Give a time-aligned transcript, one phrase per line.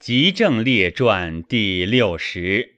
[0.00, 2.76] 吉正列传第六十。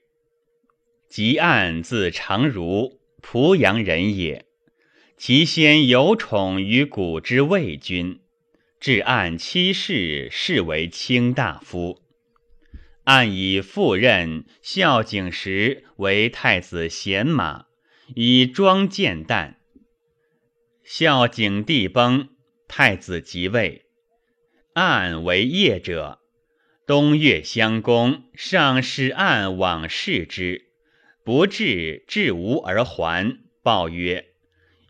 [1.07, 4.45] 吉案字长如，濮阳人也。
[5.15, 8.19] 其先有宠于古之魏君，
[8.77, 12.01] 至案七世，是为卿大夫。
[13.05, 17.67] 案以赴任孝景时为太子贤马，
[18.15, 19.55] 以庄见旦。
[20.83, 22.27] 孝景帝崩，
[22.67, 23.85] 太子即位，
[24.73, 26.19] 案为业者。
[26.85, 30.65] 东岳襄公上使案往视之，
[31.23, 33.37] 不至，至无而还。
[33.61, 34.25] 报曰：“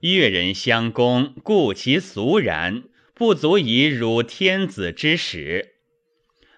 [0.02, 5.75] 越人襄公故其俗然，不足以辱天子之使。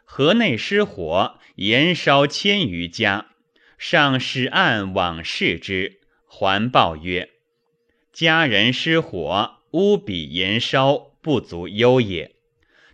[0.06, 3.32] 河内失火，延烧千余家，
[3.78, 7.32] 上使案往视之，还报曰
[8.14, 12.36] ：‘家人失火，屋比延烧，不足忧也。’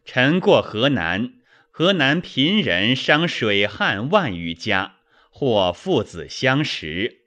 [0.04, 1.34] 臣过河南。”
[1.82, 4.98] 河南贫人伤水旱万余家，
[5.32, 7.22] 或父子相食。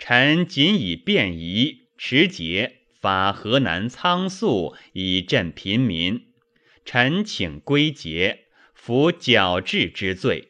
[0.00, 6.24] 臣仅以便宜持节发河南仓粟，以赈贫民。
[6.84, 10.48] 臣请归节，服矫治之罪。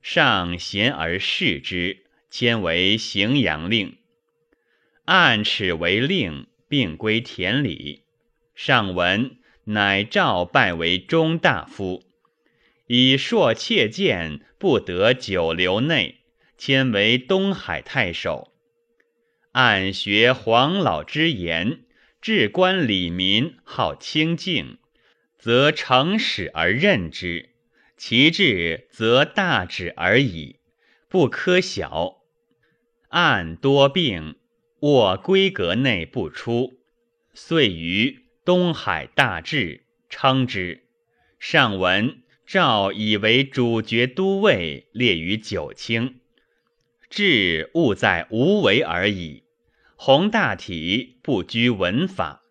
[0.00, 3.96] 上贤而视之，迁为荥阳令。
[5.06, 8.04] 按齿为令，并归田里。
[8.54, 12.04] 上闻，乃诏拜为中大夫。
[12.94, 16.24] 以硕窃见，不得久留内，
[16.58, 18.52] 迁为东海太守。
[19.52, 21.86] 按学黄老之言，
[22.20, 24.76] 治官理民，好清静，
[25.38, 27.48] 则诚始而任之；
[27.96, 30.56] 其志则大止而已，
[31.08, 32.18] 不苛小。
[33.08, 34.36] 按多病，
[34.80, 36.74] 卧闺阁内不出，
[37.32, 40.84] 遂于东海大治，称之。
[41.38, 42.21] 上闻。
[42.52, 46.20] 诏以为主角都尉，列于九卿。
[47.08, 49.44] 志务在无为而已。
[49.96, 52.42] 宏大体，不拘文法。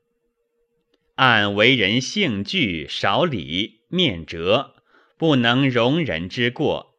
[1.17, 4.73] 按为人性具，少礼，面折，
[5.19, 6.95] 不能容人之过。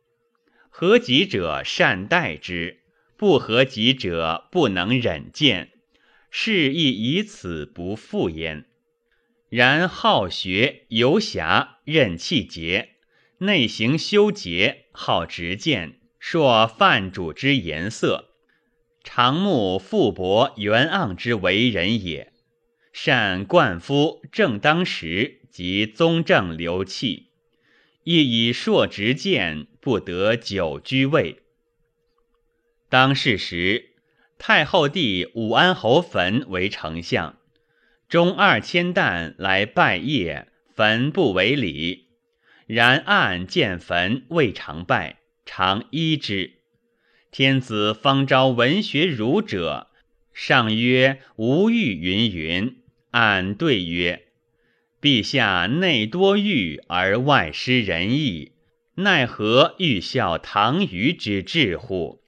[0.70, 2.82] 合己者善待之，
[3.16, 5.72] 不合己者不能忍见。
[6.30, 8.64] 是亦以此不复焉。
[9.52, 12.92] 然好学游侠，任气节，
[13.36, 18.30] 内行修节，好直谏，硕范主之颜色，
[19.04, 22.32] 常慕富伯元盎之为人也。
[22.94, 27.26] 善冠夫正当时及宗正流气，
[28.04, 31.42] 亦以硕直谏，不得久居位。
[32.88, 33.90] 当世时，
[34.38, 37.36] 太后弟武安侯坟为丞相。
[38.12, 42.08] 中二千担来拜谒，坟不为礼。
[42.66, 46.58] 然案见坟未尝拜，常依之。
[47.30, 49.86] 天子方招文学儒者，
[50.34, 52.82] 上曰吾欲云云。
[53.12, 54.24] 按对曰：
[55.00, 58.52] 陛下内多欲而外失仁义，
[58.96, 62.22] 奈何欲效唐虞之志乎？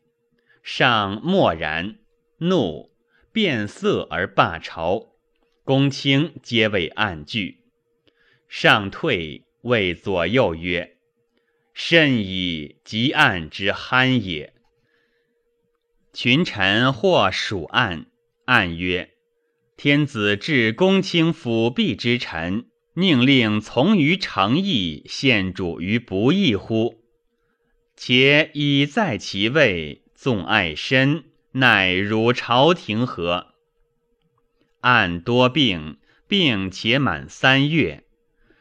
[0.62, 1.96] 上默然，
[2.38, 2.90] 怒，
[3.30, 5.10] 变色而罢朝。
[5.64, 7.60] 公卿皆为暗惧，
[8.48, 10.98] 上退谓左右曰
[11.72, 14.52] ：“甚矣，极暗之酣也。”
[16.12, 18.04] 群臣或属暗，
[18.44, 19.14] 暗曰
[19.78, 27.02] ：“天子治公卿辅弼之臣，宁令从于诚意，献主于不义乎？
[27.96, 33.52] 且已在其位，纵爱身，乃辱朝廷何？”
[34.84, 35.96] 按多病，
[36.28, 38.04] 病且满三月，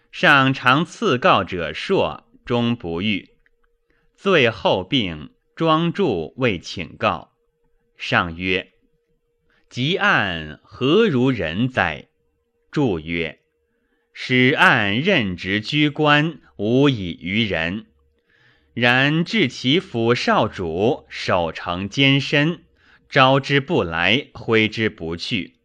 [0.09, 3.31] 上常赐告者硕，终不愈。
[4.15, 7.33] 最后病，庄助未请告。
[7.97, 8.71] 上曰
[9.67, 12.07] ：“及案何如人哉？”
[12.71, 13.41] 注曰
[14.13, 17.87] ：“使案任职居官，无以于人。
[18.73, 22.63] 然至其府少主，守城坚深，
[23.09, 25.55] 招之不来，挥之不去。”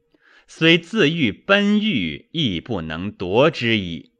[0.50, 4.12] 虽自欲奔欲，亦不能夺之矣。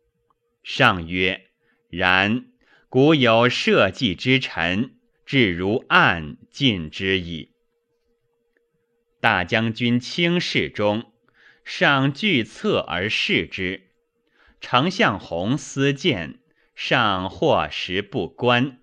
[0.62, 1.46] 上曰：
[1.88, 2.44] 然。
[2.90, 7.52] 古有社稷之臣，至如暗，尽之矣。
[9.20, 11.12] 大将军轻视中，
[11.64, 13.88] 上惧侧而视之。
[14.60, 16.38] 丞相弘思谏，
[16.74, 18.78] 上或时不观。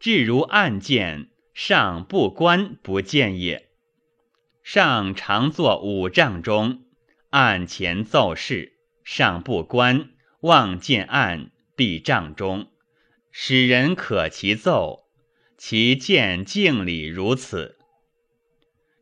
[0.00, 3.67] 至如暗见，上不观不见也。
[4.70, 6.82] 上常坐五丈中，
[7.30, 10.10] 案前奏事，上不观，
[10.40, 12.70] 望见案，必帐中，
[13.30, 15.06] 使人可其奏，
[15.56, 17.78] 其见敬礼如此。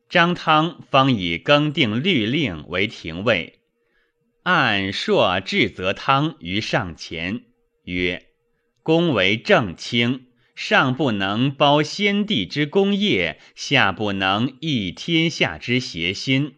[0.09, 3.59] 张汤方以更定律令为廷尉，
[4.45, 7.43] 按朔至则汤于上前
[7.83, 8.29] 曰
[8.85, 10.26] ：“公为正卿，
[10.57, 16.55] 上不能包先帝之功业，下不能益天下之邪心。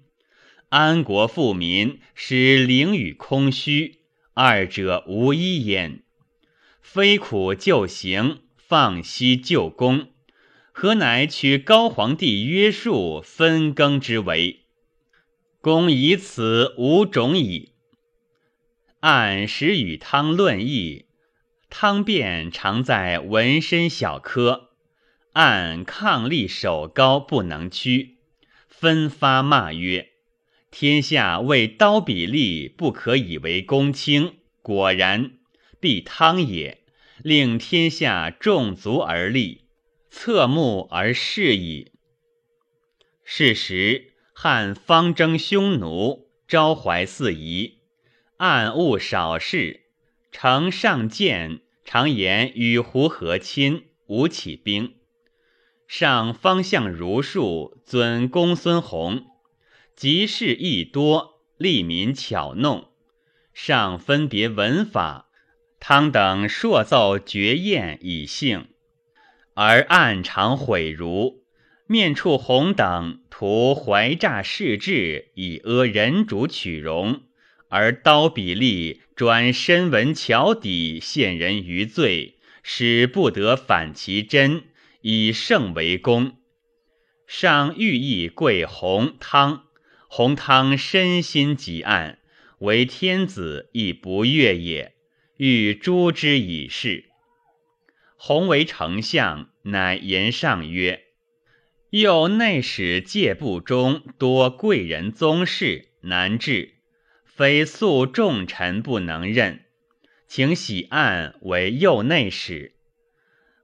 [0.71, 3.99] 安国富民，使灵与空虚，
[4.33, 6.03] 二者无一焉。
[6.81, 10.09] 非苦就行，放息就功。”
[10.71, 14.61] 何乃取高皇帝约束分耕之为？
[15.61, 17.73] 公以此无种矣。
[19.00, 21.06] 按时与汤论议，
[21.70, 24.70] 汤便常在纹身小科，
[25.32, 28.17] 按抗力首高不能屈，
[28.69, 30.11] 分发骂曰
[30.70, 34.38] ：“天下为刀笔利，不可以为公卿。
[34.62, 35.32] 果然，
[35.79, 36.82] 必汤也，
[37.23, 39.64] 令天下众足而立。”
[40.11, 41.93] 侧目而视矣。
[43.25, 47.79] 是时，汉方征匈奴，招怀四夷，
[48.38, 49.88] 暗务少事。
[50.40, 54.94] 丞上谏，常言与胡和亲，无起兵。
[55.88, 59.26] 上方向如数，尊公孙弘，
[59.96, 62.87] 集事亦多，利民巧弄。
[63.52, 65.29] 上分别文法，
[65.81, 68.69] 汤等硕奏绝宴以兴。
[69.55, 71.43] 而暗常毁儒，
[71.88, 77.23] 面触红等图怀诈世志，以阿人主取容；
[77.69, 84.65] 而刀笔利转身文巧底，陷人于罪，使不得反其真，
[85.03, 86.37] 以圣为功。
[87.26, 89.65] 上欲意贵弘汤，
[90.09, 92.19] 弘汤身心极暗，
[92.61, 94.94] 为天子亦不悦也，
[95.37, 97.05] 欲诛之以事。
[98.17, 101.05] 弘为丞相，乃言上曰
[101.91, 106.77] ：“又内史介部中多贵人宗室，难治，
[107.38, 109.61] 非素重臣不能任，
[110.26, 112.75] 请喜案为右内史。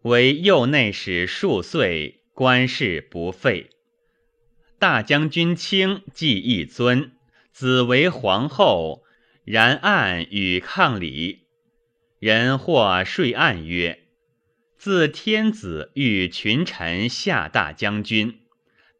[0.02, 3.70] 为右内史数岁，官事不废。
[4.78, 7.16] 大将军卿既一尊，
[7.50, 9.02] 子为皇后，
[9.44, 11.48] 然案与抗礼。
[12.20, 14.04] 人或说案曰。”
[14.78, 18.38] 自天子遇群臣下大将军，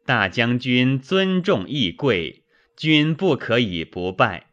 [0.05, 2.43] 大将军尊重义贵，
[2.75, 4.47] 君不可以不拜。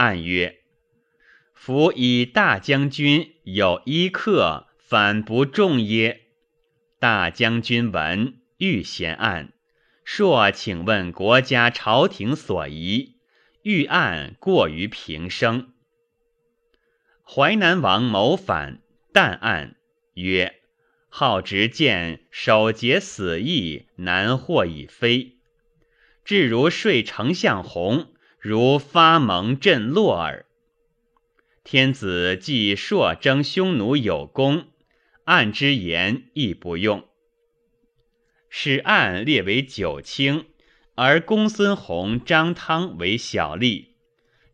[0.00, 0.60] 暗曰：
[1.52, 6.22] 夫以大将军有一客，反不重耶？
[6.98, 9.52] 大将军闻，欲贤案，
[10.02, 13.16] 朔请问国家朝廷所宜，
[13.62, 15.74] 欲案过于平生。
[17.22, 18.80] 淮南王谋反，
[19.12, 19.76] 但案。
[20.14, 20.62] 曰：
[21.10, 25.36] 好执剑，守节死义，难获已非。
[26.24, 30.46] 至如睡丞相弘，如发蒙震落耳。
[31.62, 34.68] 天子既朔征匈奴有功，
[35.24, 37.06] 案之言亦不用。
[38.48, 40.46] 使案列为九卿，
[40.94, 43.88] 而公孙弘、张汤为小吏，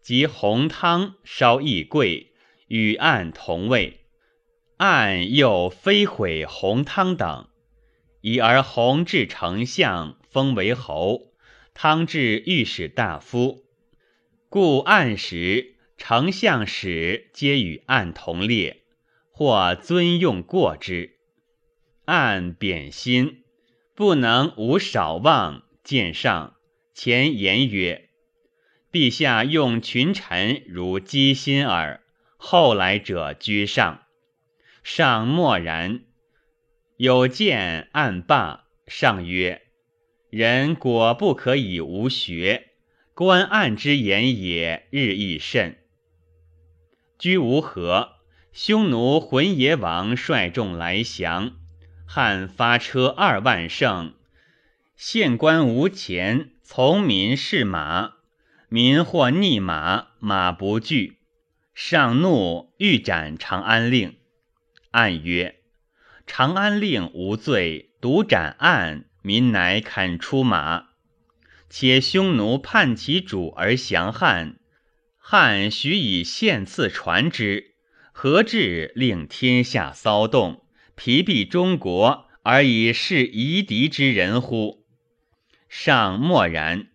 [0.02, 2.32] 即弘汤稍易贵，
[2.66, 4.00] 与案同位。
[4.78, 7.48] 暗又非毁弘汤等，
[8.20, 11.32] 已而弘至丞相，封为侯；
[11.72, 13.64] 汤至御史大夫，
[14.48, 18.82] 故暗时丞相使皆与暗同列，
[19.32, 21.16] 或尊用过之。
[22.04, 23.42] 暗贬心，
[23.94, 25.64] 不能无少望。
[25.82, 26.56] 见上
[26.94, 28.08] 前言曰
[28.90, 32.02] ：“陛下用群臣如鸡心耳。”
[32.38, 34.02] 后来者居上。
[34.82, 36.02] 上默然，
[36.96, 38.66] 有见暗罢。
[38.86, 39.62] 上曰
[40.30, 42.70] ：“人果不可以无学，
[43.16, 45.78] 观案之言也，日益甚。”
[47.18, 48.16] 居无何，
[48.52, 51.52] 匈奴浑邪王率众来降，
[52.06, 54.12] 汉发车二万乘，
[54.96, 58.16] 县官无钱，从民试马，
[58.68, 61.16] 民或逆马，马不惧。
[61.74, 64.18] 上怒，欲斩长安令。
[64.90, 65.56] 按曰
[66.28, 70.88] ：“长安令无罪，独斩案，民乃肯出马。
[71.68, 74.58] 且匈奴叛其主而降汉，
[75.18, 77.74] 汉许以献赐传之，
[78.12, 84.84] 何至令天下骚动，疲弊中国，而以示夷狄之人乎？”
[85.68, 86.88] 上默然。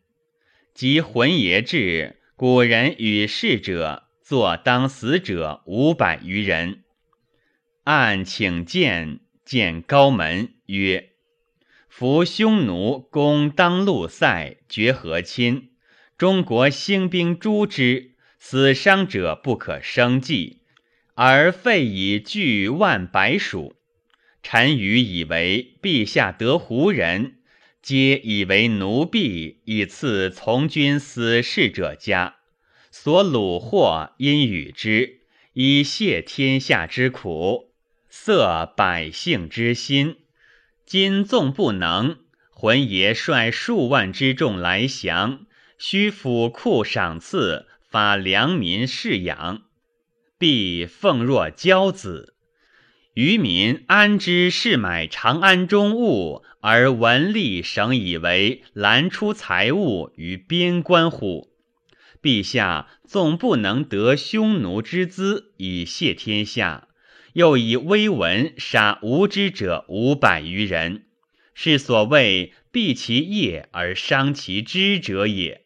[0.73, 6.83] 及浑邪至，古人与逝者，坐当死者五百余人。
[7.83, 11.10] 按请见，见高门曰
[12.01, 15.69] ：“夫匈奴攻当路塞，绝和亲，
[16.17, 20.61] 中国兴兵诛之，死伤者不可生计，
[21.13, 23.75] 而废以拒万百属。
[24.41, 27.35] 臣愚以为陛下得胡人。”
[27.83, 32.37] 皆以为奴婢，以赐从军死士者家，
[32.89, 35.19] 所虏获因与之，
[35.53, 37.69] 以泄天下之苦，
[38.09, 40.17] 塞百姓之心。
[40.91, 42.17] 今纵不能，
[42.49, 45.45] 浑爷率数万之众来降，
[45.77, 49.61] 须府库赏赐，发良民饲养，
[50.37, 52.33] 必奉若骄子。
[53.13, 61.53] 愚民安知是买长安中物，而文吏省以为拦出财物于边关乎？
[62.21, 66.89] 陛下纵不能得匈奴之资以谢天下，
[67.33, 71.05] 又以威文杀无知者五百余人，
[71.53, 75.65] 是所谓避其业而伤其知者也。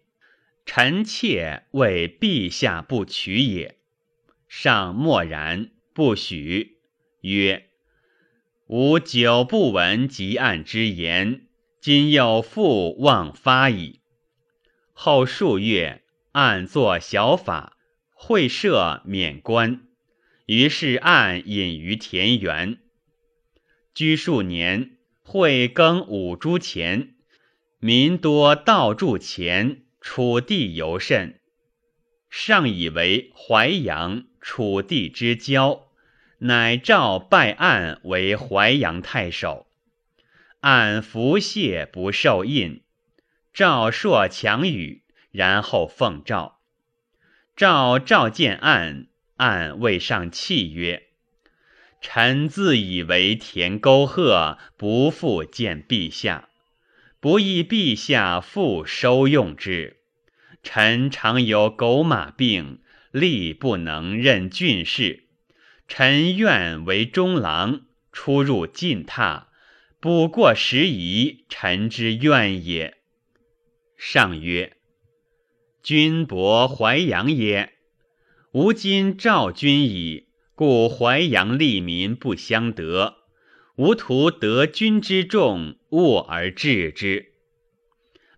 [0.65, 3.77] 臣妾为陛下不取也。
[4.47, 6.77] 上默然不许。
[7.21, 7.67] 曰：
[8.67, 11.47] 吾久不闻及案之言，
[11.81, 14.01] 今又复望发矣。
[14.93, 17.77] 后数月，案作小法，
[18.13, 19.84] 会赦免官。
[20.45, 22.79] 于是案隐于田园。
[23.93, 27.15] 居数年，会更五铢钱，
[27.79, 31.39] 民多盗铸钱，楚地尤甚。
[32.29, 35.85] 上以为淮阳楚地之交。
[36.39, 39.67] 乃诏拜案为淮阳太守，
[40.59, 42.83] 按服谢不受印，
[43.53, 46.59] 诏朔强语，然后奉诏。
[47.55, 51.03] 诏召见案，案未上泣曰
[52.01, 56.49] ：“臣自以为田沟壑，不复见陛下，
[57.19, 59.97] 不意陛下复收用之。
[60.63, 62.79] 臣常有狗马病，
[63.11, 65.23] 力不能任郡事。”
[65.87, 69.43] 臣愿为中郎，出入进榻，
[69.99, 72.97] 补过时宜，臣之愿也。
[73.95, 74.77] 上曰
[75.83, 77.74] ：“君伯淮阳也，
[78.55, 83.17] 吾今召君矣，故淮阳利民不相得。
[83.75, 87.33] 吾徒得君之众，恶而治之。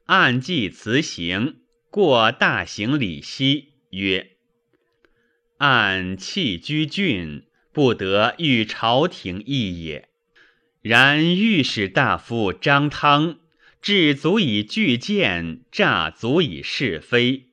[0.08, 1.58] 按计辞行，
[1.92, 4.32] 过大行礼西，曰。”
[5.60, 10.10] 按弃居郡，不得遇朝廷意也。
[10.82, 13.38] 然御史大夫张汤，
[13.84, 17.50] 智足以拒谏，诈足以是非，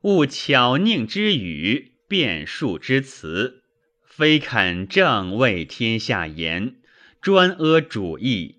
[0.00, 3.62] 勿巧佞之语，辩术之辞，
[4.04, 6.76] 非肯正为天下言，
[7.20, 8.58] 专阿主义。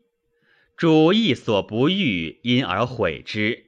[0.75, 3.63] 主义所不欲，因而毁之；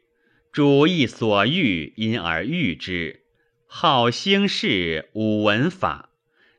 [0.52, 3.22] 主义所欲，因而欲之。
[3.66, 6.10] 好兴事，武文法，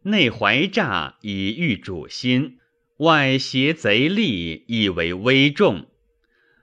[0.05, 2.59] 内怀诈以御主心，
[2.97, 5.87] 外挟贼利以为威重。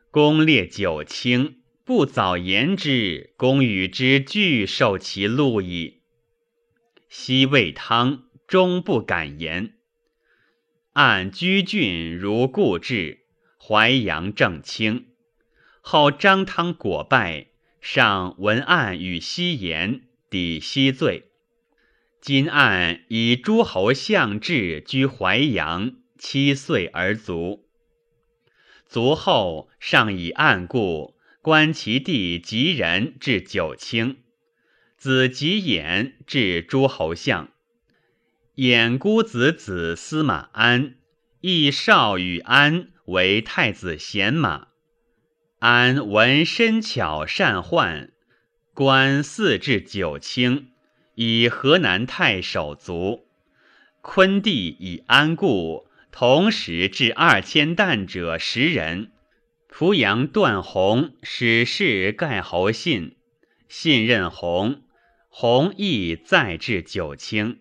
[0.10, 5.97] 公列九卿，不早言之，公与之俱受其禄矣。
[7.10, 9.74] 昔魏汤终不敢言。
[10.94, 13.26] 按居郡如故制，
[13.60, 15.08] 淮阳正清。
[15.82, 17.48] 后张汤果败，
[17.80, 20.04] 上文案与西言。
[20.30, 21.32] 抵西罪，
[22.20, 27.66] 今案以诸侯相志居淮阳，七岁而卒。
[28.86, 34.18] 卒后，上以案故，观其弟吉人至九卿，
[34.98, 37.50] 子吉衍至诸侯相。
[38.56, 40.96] 衍孤子子司马安，
[41.42, 44.70] 亦少与安为太子贤马。
[45.60, 48.10] 安闻身巧善宦。
[48.74, 50.70] 官四至九卿，
[51.16, 53.28] 以河南太守卒。
[54.02, 59.12] 昆弟以安固，同时至二千担者十人。
[59.68, 63.16] 濮阳段宏使事盖侯信，
[63.68, 64.82] 信任宏，
[65.40, 67.60] 弘毅再至九卿。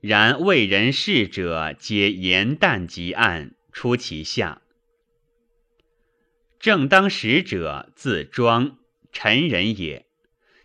[0.00, 4.60] 然为人事者，皆言旦及案，出其下。
[6.58, 8.78] 正当使者，字庄，
[9.12, 10.06] 陈人也。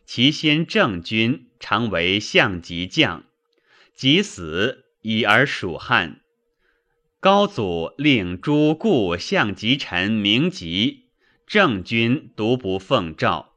[0.03, 3.23] 其先郑君常为相及将，
[3.93, 6.21] 及死以而属汉。
[7.19, 11.11] 高祖令诸故相及臣名籍，
[11.45, 13.50] 郑君独不奉诏。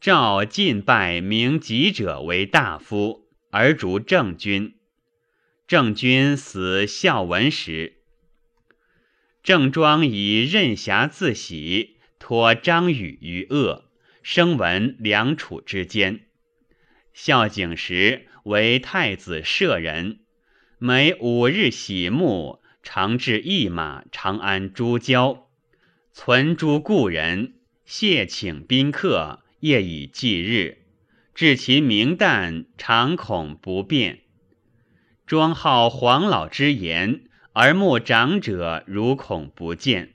[0.00, 4.76] 诏进拜名籍者为大夫，而逐郑君。
[5.68, 7.98] 郑君死孝文时，
[9.42, 13.90] 郑庄以任侠自喜，托张宇于恶，
[14.22, 16.20] 声闻梁楚之间。
[17.12, 20.20] 孝景时为太子舍人，
[20.78, 25.46] 每五日洗沐，常至一马长安诸郊，
[26.10, 27.52] 存诸故人，
[27.84, 30.78] 谢请宾客，夜以继日，
[31.34, 34.20] 至其明旦，常恐不便。
[35.26, 40.14] 庄好黄老之言，而慕长者如恐不见。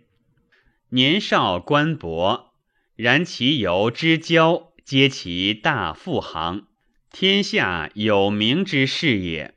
[0.89, 2.53] 年少官薄，
[2.95, 6.67] 然其游之交，皆其大富行。
[7.11, 9.53] 天下有名之士也。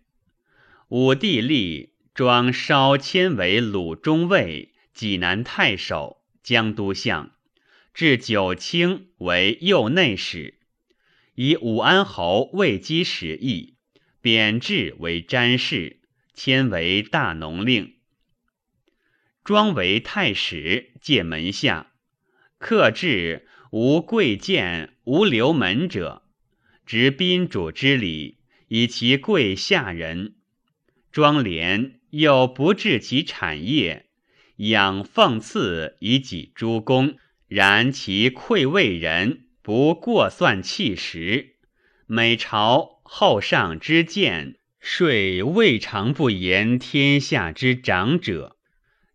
[0.89, 7.33] 武帝立，庄稍迁为鲁中尉、济南太守、江都相，
[7.99, 10.61] 至九卿为右内史，
[11.35, 13.75] 以武安侯位基使役，
[14.21, 15.99] 贬制为詹事，
[16.33, 17.97] 迁为大农令。
[19.43, 21.91] 庄为太史，借门下，
[22.59, 26.23] 克制无贵贱、无留门者。
[26.87, 28.39] 执宾主之礼，
[28.69, 30.35] 以其贵下人；
[31.11, 34.07] 庄廉又不治其产业，
[34.59, 37.17] 养奉赐以己诸公。
[37.49, 41.57] 然其愧位人，不过算气时。
[42.07, 48.57] 每朝后上之见，遂未尝不言天下之长者。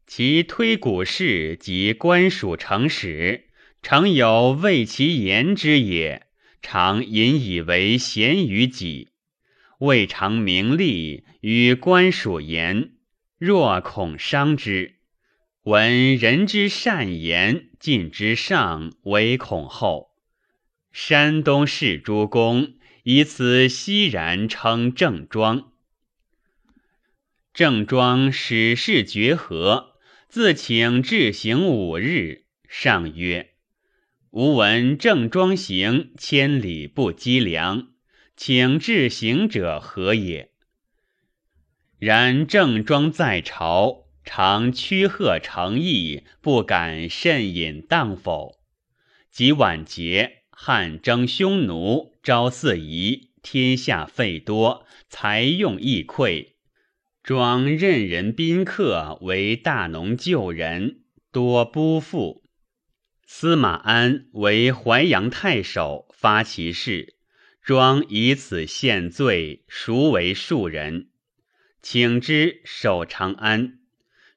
[0.05, 3.45] 其推古事及官属成史，
[3.81, 6.27] 诚有为其言之也。
[6.61, 9.09] 常引以为贤于己，
[9.79, 12.91] 未尝名利与官属言，
[13.37, 14.95] 若恐伤之。
[15.63, 20.11] 闻人之善言，尽之上，唯恐后。
[20.91, 25.71] 山东士诸公以此熙然称郑庄。
[27.53, 29.93] 郑庄始事绝和，
[30.27, 33.51] 自请至行五日，上曰。
[34.31, 37.87] 吾闻郑庄行千里不积粮，
[38.35, 40.51] 请至行者何也？
[41.99, 48.59] 然郑庄在朝，常屈贺诚意，不敢甚饮当否？
[49.29, 56.53] 及晚节，汉征匈奴，招四夷，天下费多，财用亦匮。
[57.23, 62.43] 庄任人宾客为大农救人，多不富。
[63.25, 67.15] 司马安为淮阳太守，发其事，
[67.61, 71.09] 庄以此献罪，赎为庶人，
[71.81, 73.79] 请之守长安。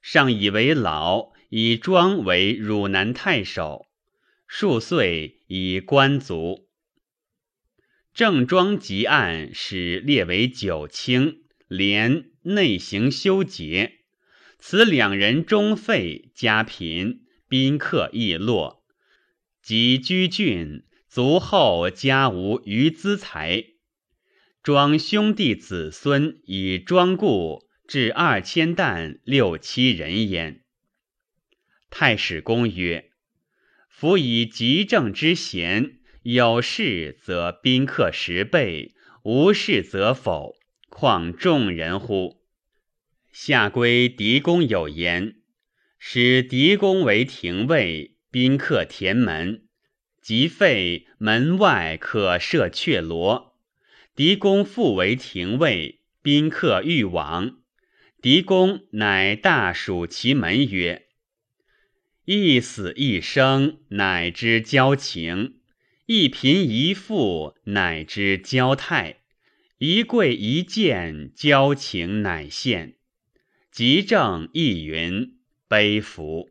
[0.09, 3.89] 上以为老，以庄为汝南太守，
[4.47, 6.69] 数岁以官卒。
[8.15, 13.95] 郑庄及案，使列为九卿，连内行修节。
[14.61, 18.85] 此两人终废，家贫，宾客亦落。
[19.61, 23.65] 及居郡，卒后家无余资财。
[24.63, 30.63] 庄兄弟子孙以庄固，至二千担六七人焉。
[31.91, 33.11] 太史公曰
[33.89, 40.57] ：“夫以极正之贤，有事则宾客十倍，无事则否，
[40.89, 42.43] 况众人乎？”
[43.33, 45.37] 下归狄公有言
[45.99, 49.63] ：“使狄公为廷尉。”宾客填门，
[50.21, 53.57] 即废门外可设阙罗。
[54.15, 57.61] 狄公复为廷尉，宾客欲往，
[58.23, 61.07] 狄公乃大属其门曰
[62.25, 65.59] ：“一死一生，乃知交情；
[66.07, 69.17] 一贫一富，乃知交态；
[69.79, 72.95] 一贵一贱，交情乃现。”
[73.71, 75.37] 即正亦云
[75.69, 76.51] ：“悲服。”